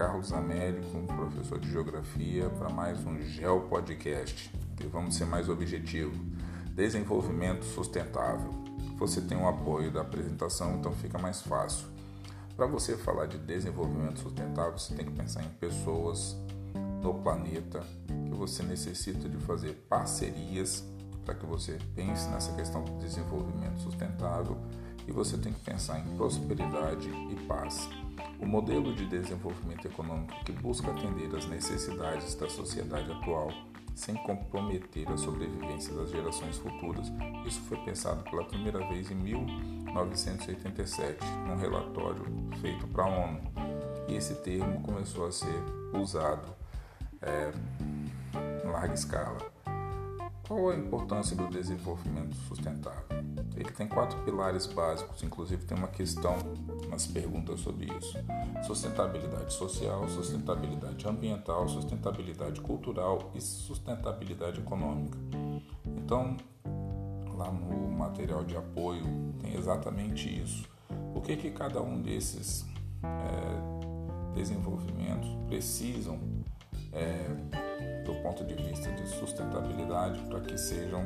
[0.00, 4.50] Carlos Américo, professor de Geografia, para mais um Geo Podcast.
[4.82, 6.14] E vamos ser mais objetivo.
[6.74, 8.48] Desenvolvimento sustentável.
[8.96, 11.86] Você tem o apoio da apresentação, então fica mais fácil.
[12.56, 16.34] Para você falar de desenvolvimento sustentável, você tem que pensar em pessoas
[17.02, 17.82] no planeta,
[18.24, 20.82] que você necessita de fazer parcerias
[21.26, 24.56] para que você pense nessa questão do desenvolvimento sustentável
[25.06, 27.86] e você tem que pensar em prosperidade e paz.
[28.50, 33.52] Modelo de desenvolvimento econômico que busca atender às necessidades da sociedade atual
[33.94, 37.12] sem comprometer a sobrevivência das gerações futuras.
[37.46, 42.24] Isso foi pensado pela primeira vez em 1987, num relatório
[42.60, 43.40] feito para a ONU.
[44.08, 46.48] E esse termo começou a ser usado
[47.22, 47.52] é,
[48.64, 49.38] em larga escala.
[50.50, 53.04] Qual a importância do desenvolvimento sustentável?
[53.54, 56.38] Ele tem quatro pilares básicos, inclusive tem uma questão
[56.90, 58.18] nas perguntas sobre isso:
[58.66, 65.16] sustentabilidade social, sustentabilidade ambiental, sustentabilidade cultural e sustentabilidade econômica.
[65.86, 66.36] Então,
[67.36, 69.04] lá no material de apoio
[69.40, 70.68] tem exatamente isso.
[71.14, 72.66] O que que cada um desses
[73.04, 76.18] é, desenvolvimentos precisam
[76.92, 77.69] é,
[78.04, 81.02] do ponto de vista de sustentabilidade para que sejam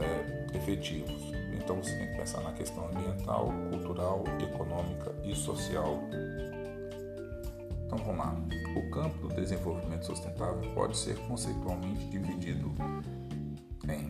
[0.00, 1.22] é, efetivos.
[1.54, 6.00] Então você tem que pensar na questão ambiental, cultural, econômica e social.
[7.86, 8.34] Então vamos lá.
[8.76, 12.72] O campo do desenvolvimento sustentável pode ser conceitualmente dividido
[13.88, 14.08] em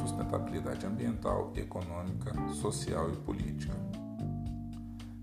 [0.00, 3.74] sustentabilidade ambiental, econômica, social e política.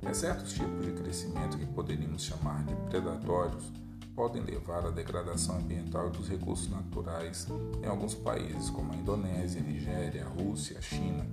[0.05, 3.71] Há certos tipos de crescimento que poderíamos chamar de predatórios
[4.15, 7.47] podem levar à degradação ambiental dos recursos naturais
[7.81, 11.25] em alguns países, como a Indonésia, Nigéria, Rússia, China,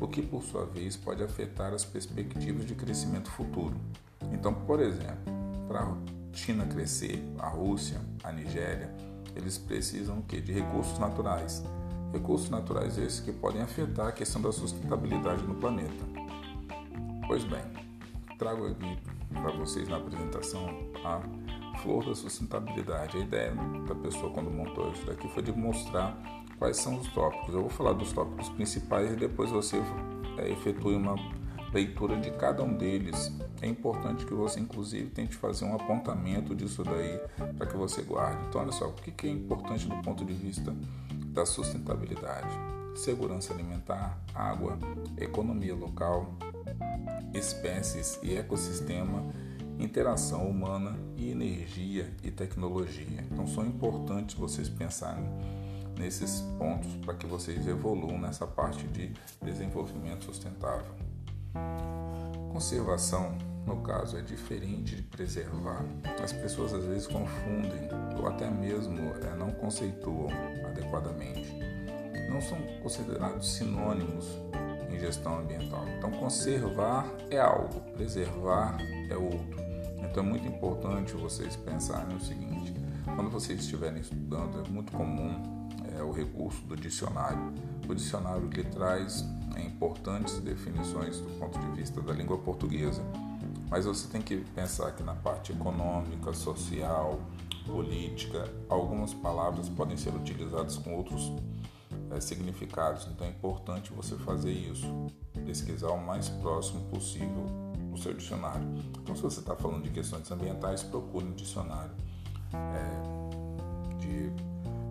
[0.00, 3.76] o que por sua vez pode afetar as perspectivas de crescimento futuro.
[4.32, 5.32] Então, por exemplo,
[5.66, 5.96] para a
[6.32, 8.94] China crescer, a Rússia, a Nigéria,
[9.34, 11.62] eles precisam de recursos naturais.
[12.12, 16.04] Recursos naturais esses que podem afetar a questão da sustentabilidade no planeta.
[17.26, 17.62] Pois bem,
[18.38, 18.98] trago aqui
[19.32, 20.66] para vocês na apresentação
[21.04, 21.20] a
[21.82, 23.16] flor da sustentabilidade.
[23.16, 23.52] A ideia
[23.86, 26.16] da pessoa quando montou isso daqui foi de mostrar
[26.58, 27.54] quais são os tópicos.
[27.54, 29.82] Eu vou falar dos tópicos principais e depois você
[30.38, 31.16] é, efetue uma
[31.72, 33.32] leitura de cada um deles.
[33.60, 37.20] É importante que você, inclusive, tente fazer um apontamento disso daí
[37.56, 38.44] para que você guarde.
[38.48, 40.74] Então, olha só, o que é importante do ponto de vista
[41.32, 42.48] da sustentabilidade?
[42.94, 44.78] Segurança alimentar, água,
[45.18, 46.34] economia local,
[47.32, 49.22] espécies e ecossistema
[49.78, 53.24] interação humana e energia e tecnologia.
[53.30, 55.24] Então são importantes vocês pensarem
[55.98, 59.12] nesses pontos para que vocês evoluam nessa parte de
[59.42, 60.94] desenvolvimento sustentável.
[62.52, 63.36] Conservação,
[63.66, 65.84] no caso, é diferente de preservar.
[66.22, 67.88] As pessoas às vezes confundem
[68.18, 70.28] ou até mesmo é, não conceituam
[70.66, 71.54] adequadamente.
[72.30, 74.26] Não são considerados sinônimos
[74.90, 75.84] em gestão ambiental.
[75.96, 78.76] Então, conservar é algo, preservar
[79.10, 79.67] é outro.
[80.18, 82.74] É muito importante vocês pensarem o seguinte:
[83.14, 85.40] quando vocês estiverem estudando, é muito comum
[85.96, 87.52] é, o recurso do dicionário.
[87.88, 89.24] O dicionário lhe traz
[89.54, 93.00] é, importantes definições do ponto de vista da língua portuguesa,
[93.70, 97.20] mas você tem que pensar que na parte econômica, social,
[97.64, 101.32] política, algumas palavras podem ser utilizadas com outros
[102.10, 103.06] é, significados.
[103.06, 104.92] Então é importante você fazer isso,
[105.46, 107.67] pesquisar o mais próximo possível
[107.98, 108.62] seu dicionário.
[109.00, 111.92] Então, se você está falando de questões ambientais, procure um dicionário
[112.54, 114.32] é, de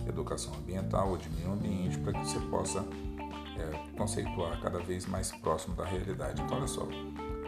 [0.09, 2.85] educação ambiental ou de meio ambiente para que você possa
[3.57, 6.41] é, conceituar cada vez mais próximo da realidade.
[6.41, 6.87] Então, olha só,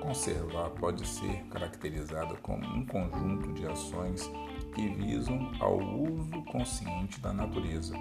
[0.02, 4.30] conservar pode ser caracterizada como um conjunto de ações
[4.74, 7.94] que visam ao uso consciente da natureza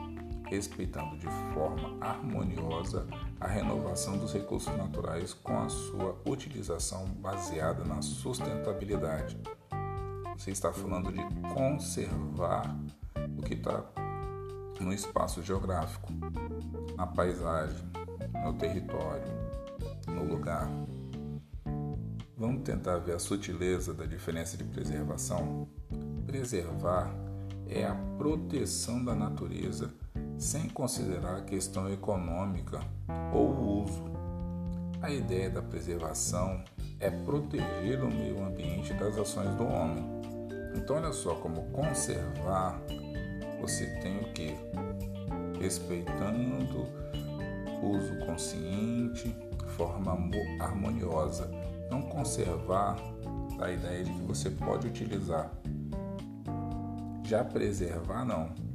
[0.49, 3.07] respeitando de forma harmoniosa
[3.41, 9.39] a renovação dos recursos naturais com a sua utilização baseada na sustentabilidade.
[10.37, 11.23] Você está falando de
[11.53, 12.75] conservar
[13.37, 13.85] o que está
[14.81, 16.13] no espaço geográfico,
[16.97, 17.85] na paisagem,
[18.45, 19.27] no território,
[20.07, 20.71] no lugar.
[22.37, 25.69] Vamos tentar ver a sutileza da diferença de preservação?
[26.25, 27.13] Preservar
[27.67, 29.93] é a proteção da natureza
[30.39, 32.81] sem considerar a questão econômica
[33.33, 34.05] ou o uso.
[35.03, 36.63] A ideia da preservação
[37.01, 40.05] é proteger o meio ambiente das ações do homem.
[40.75, 42.81] Então, olha só como conservar
[43.61, 44.55] você tem o que?
[45.61, 46.87] Respeitando
[47.83, 49.35] uso consciente,
[49.77, 50.17] forma
[50.61, 51.51] harmoniosa.
[51.91, 52.97] Não conservar
[53.61, 55.51] a ideia de que você pode utilizar
[57.25, 58.68] Já preservar, não.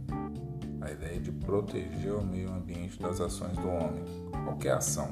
[0.84, 4.04] A ideia é de proteger o meio ambiente das ações do homem,
[4.44, 5.10] qualquer ação.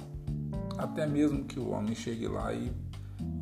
[0.77, 2.73] Até mesmo que o homem chegue lá e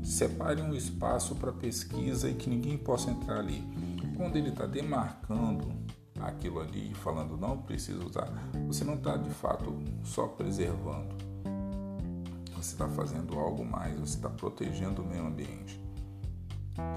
[0.03, 3.63] separe um espaço para pesquisa e que ninguém possa entrar ali.
[4.15, 5.73] Quando ele está demarcando
[6.19, 8.31] aquilo ali, falando não precisa usar,
[8.67, 11.15] você não está de fato só preservando.
[12.55, 15.81] Você está fazendo algo mais, você está protegendo o meio ambiente.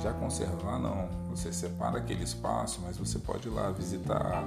[0.02, 1.08] Já conservar, não.
[1.30, 4.44] Você separa aquele espaço, mas você pode ir lá visitar,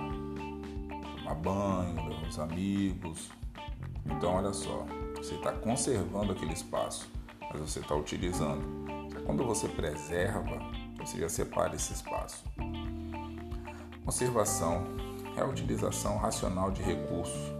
[1.26, 3.32] tomar banho, levar os amigos.
[4.06, 4.86] Então, olha só,
[5.18, 7.10] você está conservando aquele espaço,
[7.42, 8.64] mas você está utilizando.
[9.26, 10.60] Quando você preserva,
[11.00, 12.44] você já separa esse espaço.
[14.04, 14.86] Conservação
[15.36, 17.52] é a utilização racional de recursos,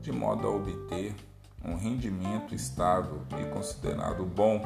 [0.00, 1.14] de modo a obter
[1.62, 4.62] um rendimento estável e considerado bom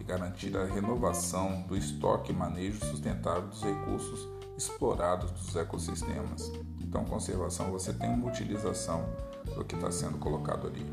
[0.00, 6.50] e garantir a renovação do estoque e manejo sustentável dos recursos explorados dos ecossistemas.
[6.90, 9.08] Então, conservação você tem uma utilização
[9.54, 10.84] do que está sendo colocado ali.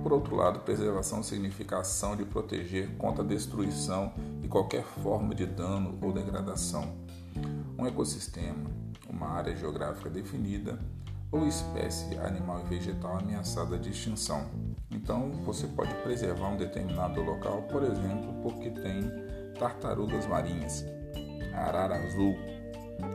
[0.00, 4.12] Por outro lado, preservação significa a ação de proteger contra a destruição
[4.44, 6.94] e qualquer forma de dano ou degradação.
[7.76, 8.70] Um ecossistema,
[9.08, 10.78] uma área geográfica definida
[11.32, 14.46] ou espécie animal e vegetal ameaçada de extinção.
[14.88, 19.02] Então, você pode preservar um determinado local, por exemplo, porque tem
[19.58, 20.84] tartarugas marinhas,
[21.52, 22.36] arara azul.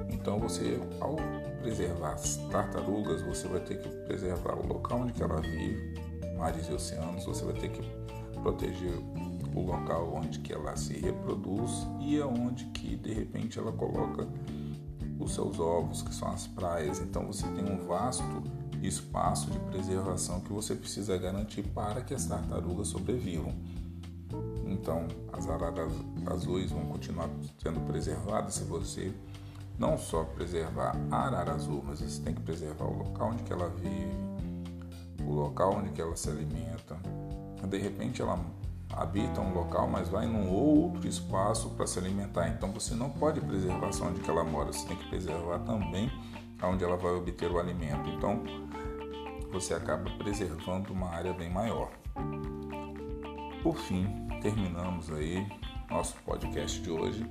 [0.09, 1.15] Então, você, ao
[1.61, 5.95] preservar as tartarugas, você vai ter que preservar o local onde ela vive,
[6.37, 7.81] mares e oceanos, você vai ter que
[8.41, 8.93] proteger
[9.55, 14.27] o local onde que ela se reproduz e aonde que de repente ela coloca
[15.19, 16.99] os seus ovos, que são as praias.
[16.99, 18.43] Então você tem um vasto
[18.83, 23.53] espaço de preservação que você precisa garantir para que as tartarugas sobrevivam.
[24.67, 25.91] Então, as araras
[26.25, 27.29] azuis vão continuar
[27.61, 29.13] sendo preservadas se você
[29.77, 33.69] não só preservar a arara azul, mas você tem que preservar o local onde ela
[33.69, 34.15] vive,
[35.25, 36.95] o local onde ela se alimenta.
[37.67, 38.39] De repente ela
[38.93, 42.47] habita um local, mas vai num outro espaço para se alimentar.
[42.49, 46.09] Então você não pode preservar só onde ela mora, você tem que preservar também
[46.63, 48.09] onde ela vai obter o alimento.
[48.09, 48.43] Então
[49.51, 51.91] você acaba preservando uma área bem maior.
[53.61, 54.05] Por fim,
[54.41, 55.45] terminamos aí
[55.89, 57.25] nosso podcast de hoje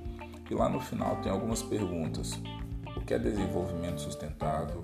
[0.49, 2.39] e lá no final tem algumas perguntas.
[2.95, 4.83] O que é desenvolvimento sustentável?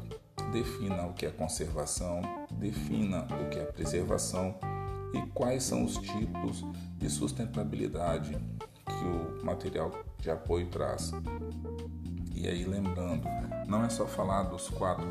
[0.52, 2.22] Defina o que é conservação,
[2.52, 4.56] defina o que é preservação
[5.14, 6.66] e quais são os tipos
[6.98, 8.38] de sustentabilidade
[8.86, 11.12] que o material de apoio traz.
[12.36, 13.28] E aí, lembrando,
[13.68, 15.08] não é só falar dos quatro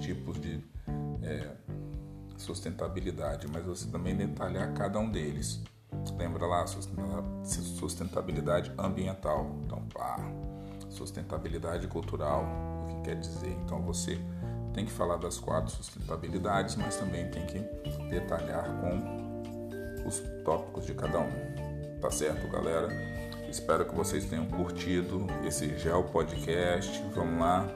[0.00, 0.62] tipos de
[1.22, 1.50] é,
[2.36, 5.62] sustentabilidade, mas você também detalhar cada um deles.
[6.18, 6.64] Lembra lá,
[7.44, 9.50] sustentabilidade ambiental.
[9.64, 10.18] Então, pá,
[10.88, 12.44] sustentabilidade cultural,
[12.84, 13.56] o que quer dizer?
[13.64, 14.20] Então, você
[14.74, 17.58] tem que falar das quatro sustentabilidades, mas também tem que
[18.08, 22.00] detalhar com os tópicos de cada um.
[22.00, 22.88] Tá certo, galera?
[23.48, 27.02] Espero que vocês tenham curtido esse Gel Podcast.
[27.14, 27.68] Vamos lá,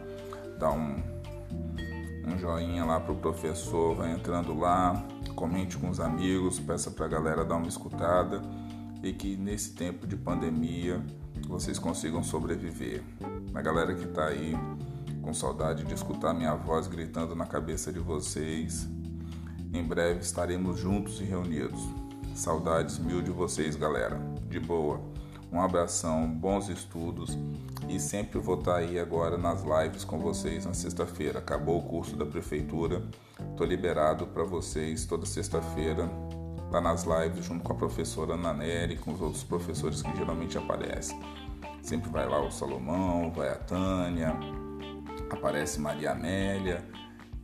[0.59, 1.03] dar um,
[2.27, 5.07] um joinha lá pro professor, vai entrando lá,
[5.37, 8.41] comente com os amigos, peça pra galera dar uma escutada
[9.03, 11.05] e que nesse tempo de pandemia
[11.47, 13.03] vocês consigam sobreviver.
[13.55, 14.55] A galera que tá aí
[15.21, 18.89] com saudade de escutar minha voz gritando na cabeça de vocês,
[19.73, 21.81] em breve estaremos juntos e reunidos.
[22.35, 24.19] Saudades mil de vocês, galera.
[24.49, 25.01] De boa.
[25.53, 27.39] Um abração, bons estudos
[27.89, 31.39] e sempre vou estar aí agora nas lives com vocês na sexta-feira.
[31.39, 33.03] Acabou o curso da prefeitura,
[33.57, 36.11] estou liberado para vocês toda sexta-feira
[36.71, 40.59] lá nas lives junto com a professora Ana Nery, com os outros professores que geralmente
[40.59, 41.19] aparecem.
[41.81, 44.37] Sempre vai lá o Salomão, vai a Tânia,
[45.31, 46.85] aparece Maria Amélia,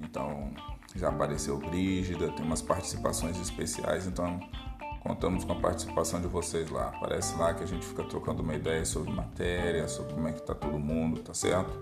[0.00, 0.52] então
[0.94, 4.38] já apareceu Brígida, tem umas participações especiais, então
[5.00, 6.90] Contamos com a participação de vocês lá.
[6.90, 10.40] Aparece lá que a gente fica trocando uma ideia sobre matéria, sobre como é que
[10.40, 11.76] tá todo mundo, tá certo?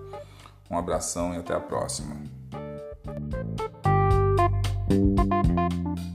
[0.70, 2.16] Um abração e até a próxima
[4.90, 6.09] thank you